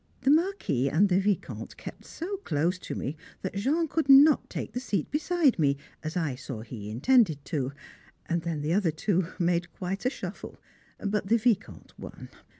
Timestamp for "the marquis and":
0.21-1.09